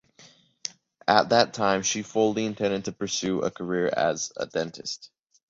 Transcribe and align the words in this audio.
At 1.07 1.29
that 1.29 1.53
time 1.53 1.83
she 1.83 2.01
"fully 2.01 2.45
intended 2.47 2.85
to 2.85 2.91
pursue 2.91 3.41
a 3.41 3.51
career 3.51 3.85
as 3.85 4.33
a 4.35 4.47
dentist". 4.47 5.11